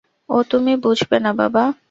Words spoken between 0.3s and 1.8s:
ও তুমি বুঝবে না বাবা।